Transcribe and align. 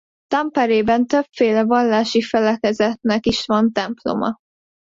Tamperében 0.27 1.05
többféle 1.07 1.63
vallási 1.63 2.21
felekezetnek 2.21 3.25
is 3.25 3.45
van 3.45 3.71
temploma. 3.71 4.37